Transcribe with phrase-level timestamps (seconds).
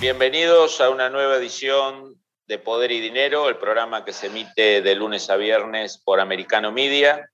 [0.00, 4.94] Bienvenidos a una nueva edición de Poder y Dinero, el programa que se emite de
[4.94, 7.30] lunes a viernes por Americano Media.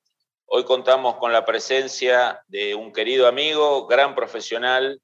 [0.47, 5.01] Hoy contamos con la presencia de un querido amigo, gran profesional,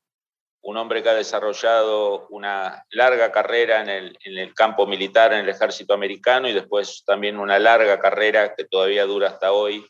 [0.61, 5.39] un hombre que ha desarrollado una larga carrera en el, en el, campo militar, en
[5.39, 9.87] el ejército americano, y después también una larga carrera que todavía dura hasta hoy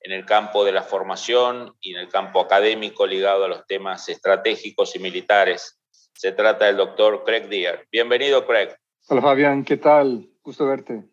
[0.00, 4.08] en el campo de la formación y en el campo académico ligado a los temas
[4.08, 5.79] estratégicos y militares.
[6.14, 7.86] Se trata del doctor Craig Deer.
[7.90, 8.70] Bienvenido, Craig.
[9.08, 9.64] Hola, Fabián.
[9.64, 10.28] ¿Qué tal?
[10.42, 11.04] Gusto verte.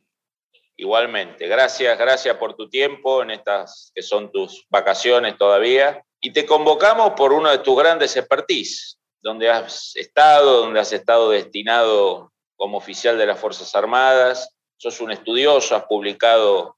[0.76, 1.48] Igualmente.
[1.48, 6.04] Gracias, gracias por tu tiempo en estas que son tus vacaciones todavía.
[6.22, 11.32] Y te convocamos por uno de tus grandes expertise, donde has estado, donde has estado
[11.32, 14.56] destinado como oficial de las Fuerzas Armadas.
[14.78, 16.78] Sos un estudioso, has publicado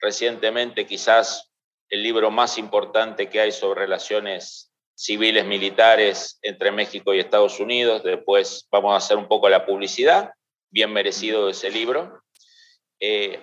[0.00, 1.50] recientemente quizás
[1.88, 4.67] el libro más importante que hay sobre relaciones
[4.98, 8.02] civiles militares entre México y Estados Unidos.
[8.02, 10.32] Después vamos a hacer un poco la publicidad,
[10.70, 12.20] bien merecido ese libro.
[12.98, 13.40] Eh,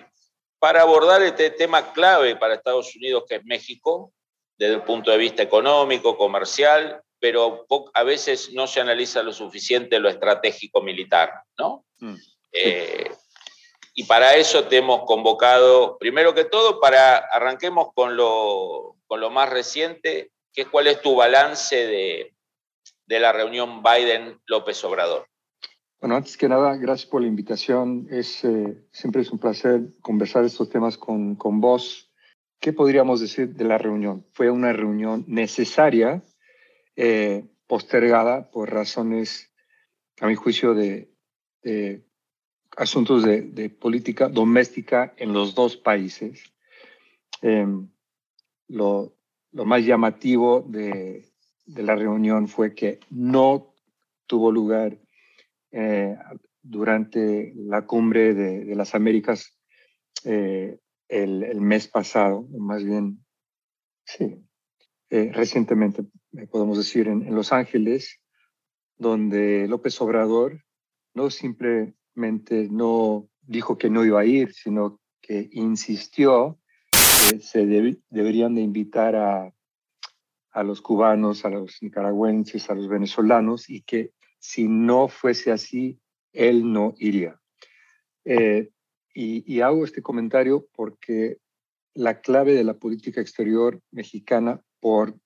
[0.58, 4.12] para abordar este tema clave para Estados Unidos, que es México,
[4.58, 9.98] desde el punto de vista económico, comercial, pero a veces no se analiza lo suficiente
[9.98, 11.86] lo estratégico militar, ¿no?
[12.00, 12.16] Mm.
[12.52, 13.10] Eh,
[13.94, 19.30] y para eso te hemos convocado, primero que todo, para arranquemos con lo, con lo
[19.30, 20.32] más reciente,
[20.64, 22.32] ¿Cuál es tu balance de,
[23.20, 25.26] la reunión Biden-López Obrador?
[26.00, 28.06] Bueno, antes que nada, gracias por la invitación.
[28.10, 32.10] Es, eh, siempre es un placer conversar estos temas con, con vos.
[32.58, 34.26] ¿Qué podríamos decir de la reunión?
[34.32, 36.22] Fue una reunión necesaria,
[36.96, 39.52] eh, postergada por razones,
[40.20, 41.12] a mi juicio, de,
[42.76, 46.42] asuntos de, política doméstica en los dos países.
[47.42, 47.88] Em,
[48.68, 49.15] lo,
[49.56, 51.32] lo más llamativo de,
[51.64, 53.74] la reunión fue que no
[54.26, 54.98] tuvo lugar
[55.72, 56.14] eh,
[56.62, 59.58] durante la cumbre de, las Américas
[60.24, 60.78] eh,
[61.08, 63.24] el, mes pasado, más bien,
[64.04, 64.44] sí,
[65.08, 66.04] eh, recientemente,
[66.50, 68.20] podemos decir, en, Los Ángeles,
[68.98, 70.64] donde López Obrador
[71.14, 76.58] no simplemente no dijo que no iba a ir, sino que insistió
[77.40, 77.66] se
[78.10, 79.52] deberían de invitar a,
[80.56, 86.00] a los cubanos, a los nicaragüenses, a los venezolanos y que si no fuese así,
[86.32, 87.38] él no iría.
[88.24, 88.70] Eh,
[89.12, 91.38] y, hago este comentario porque
[91.94, 95.18] la clave de la política exterior mexicana por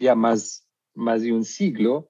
[0.00, 2.08] ya más, más de un siglo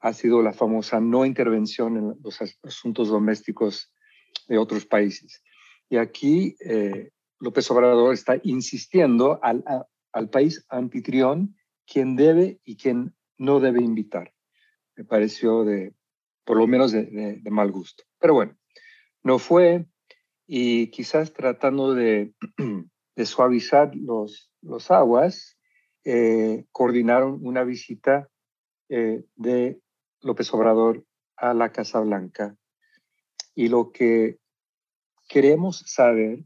[0.00, 3.92] ha sido la famosa no intervención en los asuntos domésticos
[4.46, 5.42] de otros países.
[5.88, 9.64] Y aquí eh, López Obrador está insistiendo al,
[10.12, 11.56] al país anfitrión
[11.86, 14.34] quién debe y quién no debe invitar.
[14.96, 15.94] Me pareció de,
[16.44, 18.04] por lo menos de, mal gusto.
[18.18, 18.56] Pero bueno,
[19.22, 19.86] no fue
[20.46, 22.34] y quizás tratando de,
[23.16, 25.58] de suavizar los, los aguas,
[26.04, 28.28] eh, coordinaron una visita
[28.88, 29.80] eh, de
[30.22, 31.04] López Obrador
[31.36, 32.56] a la Casa Blanca.
[33.54, 34.38] Y lo que
[35.28, 36.44] queremos saber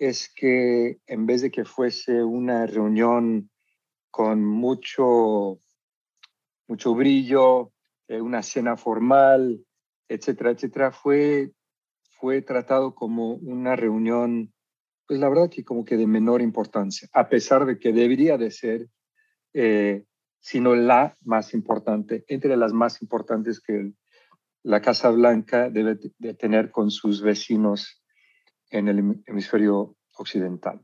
[0.00, 3.50] es que en vez de que fuese una reunión
[4.10, 5.58] con mucho,
[6.66, 7.72] mucho brillo,
[8.08, 9.62] eh, una cena formal,
[10.08, 11.52] etcétera, etcétera, fue,
[12.18, 14.54] fue tratado como una reunión,
[15.06, 18.50] pues la verdad que como que de menor importancia, a pesar de que debería de
[18.50, 18.88] ser,
[19.52, 20.04] eh,
[20.40, 23.92] sino la más importante, entre las más importantes que
[24.62, 27.99] la Casa Blanca debe de tener con sus vecinos
[28.70, 30.80] en el hemisferio occidental.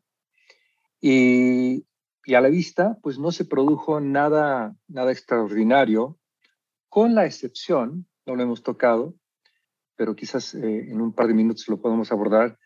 [1.00, 1.86] Y,
[2.34, 6.18] a la vista, pues no se produjo nada, nada extraordinario,
[6.88, 9.14] con la excepción, no lo hemos tocado,
[9.94, 12.58] pero quizás eh, en un par de minutos lo podemos abordar,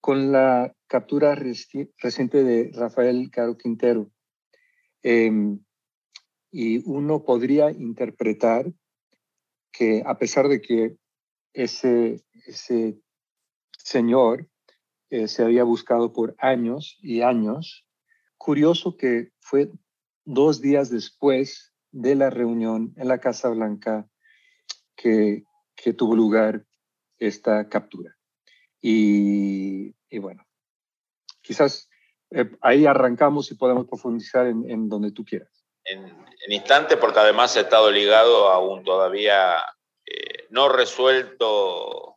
[0.00, 4.10] con la captura reciente de Rafael Caro Quintero.
[5.02, 5.60] Em,
[6.50, 8.72] y uno podría interpretar
[9.72, 10.96] que a pesar de que
[11.52, 12.98] ese, ese
[13.78, 14.48] señor
[15.28, 17.86] se había buscado por años y años.
[18.36, 19.70] Curioso que fue
[20.24, 24.08] dos días después de la reunión en la Casa Blanca
[24.96, 25.44] que
[25.74, 26.64] que tuvo lugar
[27.18, 28.16] esta captura.
[28.80, 30.46] Y, bueno,
[31.40, 31.88] quizás
[32.30, 35.64] eh, ahí arrancamos y podemos profundizar en, donde tú quieras.
[35.84, 36.14] En,
[36.48, 39.56] instante, porque además ha estado ligado a un todavía
[40.06, 42.13] eh, no resuelto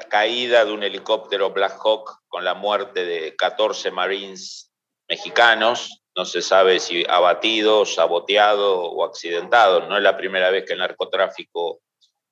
[0.00, 4.70] caída de un helicóptero Black Hawk con la muerte de 14 Marines
[5.08, 6.02] mexicanos.
[6.14, 9.88] No se sabe si abatidos, saboteados o accidentados.
[9.88, 11.80] No es la primera vez que el narcotráfico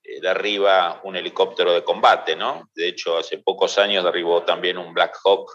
[0.03, 2.69] eh, derriba un helicóptero de combate, ¿no?
[2.75, 5.51] De hecho, hace pocos años derribó también un Black Hawk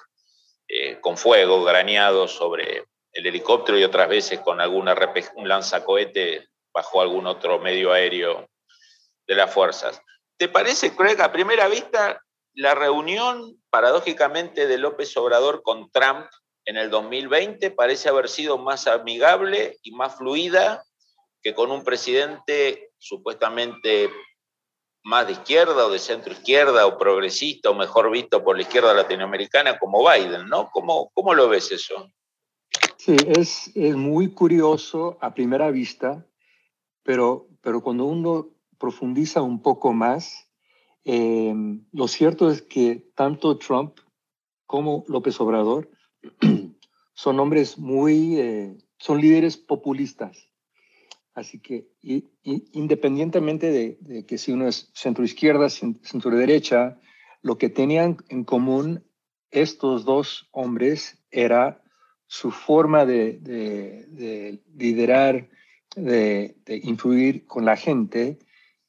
[0.68, 4.96] eh, con fuego graneado sobre el helicóptero y otras veces con alguna
[5.36, 8.50] un lanzacohete bajo algún otro medio aéreo
[9.26, 10.02] de las fuerzas.
[10.38, 12.22] ¿Te parece, Craig, a primera vista,
[12.54, 16.26] la reunión paradójicamente de López Obrador con Trump
[16.66, 20.84] en el 2020 parece haber sido más amigable y más fluida
[21.42, 24.10] que con un presidente supuestamente
[25.04, 28.94] más de izquierda o de centro izquierda o progresista o mejor visto por la izquierda
[28.94, 30.70] latinoamericana como Biden, ¿no?
[30.72, 32.12] ¿Cómo, cómo lo ves eso?
[32.98, 36.26] Sí, es, es, muy curioso a primera vista,
[37.04, 40.50] pero, pero cuando uno profundiza un poco más,
[41.04, 41.54] eh,
[41.92, 44.00] lo cierto es que tanto Trump
[44.66, 45.90] como López Obrador
[47.14, 50.50] son hombres muy, eh, son líderes populistas.
[51.36, 51.90] Así que
[52.72, 56.98] independientemente de, que si uno es centro izquierda, centro derecha,
[57.42, 59.04] lo que tenían en común
[59.52, 61.84] estos dos hombres era
[62.28, 65.50] su forma de, liderar,
[65.96, 68.40] de, influir con la gente.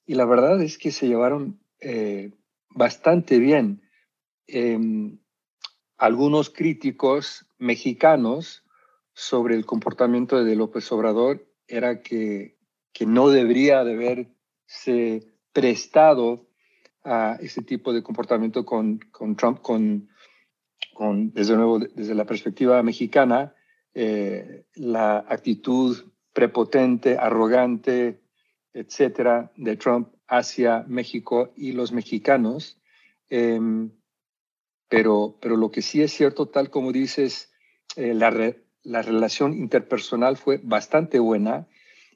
[0.06, 2.32] Y la verdad es que se llevaron eh,
[2.70, 3.82] bastante bien.
[4.46, 5.18] Em,
[5.98, 8.64] algunos críticos mexicanos
[9.12, 12.56] sobre el comportamiento de López Obrador era que,
[12.92, 16.46] que no debería de haberse prestado
[17.02, 20.08] a ese tipo de comportamiento con, con Trump, con,
[20.94, 23.54] con, desde nuevo, desde la perspectiva mexicana,
[23.94, 25.96] eh, la actitud
[26.32, 28.20] prepotente, arrogante,
[28.76, 32.78] etcétera, de Trump hacia México y los mexicanos.
[33.30, 33.90] Em,
[34.88, 37.50] pero, pero lo que sí es cierto, tal como dices,
[37.96, 41.66] eh, la, la relación interpersonal fue bastante buena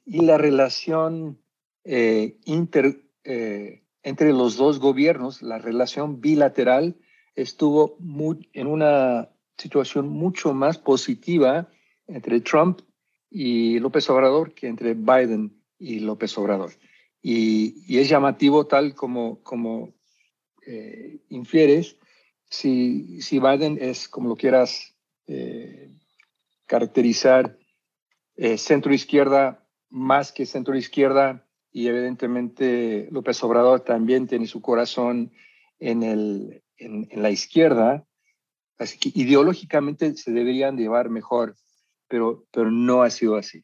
[0.05, 1.39] y la relación
[1.83, 6.95] eh, inter, eh, entre los dos gobiernos, la relación bilateral,
[7.35, 7.97] estuvo
[8.53, 11.69] en una situación mucho más positiva
[12.07, 12.81] entre Trump
[13.29, 16.71] y López Obrador que entre Biden y López Obrador.
[17.21, 19.93] Y, es llamativo tal como, como
[20.65, 21.97] eh, infieres,
[22.49, 24.95] si, si Biden es, como lo quieras
[26.65, 27.57] caracterizar
[28.35, 35.31] eh, centro izquierda más que centro izquierda y evidentemente López Obrador también tiene su corazón
[35.79, 38.05] en, el, en, la izquierda,
[38.77, 41.55] así que ideológicamente se deberían llevar mejor,
[42.07, 43.63] pero, pero no ha sido así.